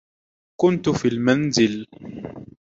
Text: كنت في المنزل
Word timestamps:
كنت 0.59 0.89
في 0.89 1.07
المنزل 1.07 1.87